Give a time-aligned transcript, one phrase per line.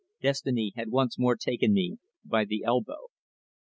[0.19, 3.05] Destiny had once more taken me by the elbow.